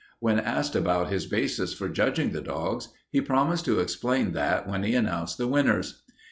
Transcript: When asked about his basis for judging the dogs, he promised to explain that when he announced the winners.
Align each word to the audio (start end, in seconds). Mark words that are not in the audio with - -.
When 0.19 0.39
asked 0.39 0.75
about 0.75 1.11
his 1.11 1.27
basis 1.27 1.73
for 1.75 1.87
judging 1.87 2.31
the 2.31 2.41
dogs, 2.41 2.87
he 3.11 3.21
promised 3.21 3.65
to 3.65 3.79
explain 3.79 4.31
that 4.31 4.67
when 4.67 4.81
he 4.81 4.95
announced 4.95 5.37
the 5.37 5.47
winners. 5.47 6.01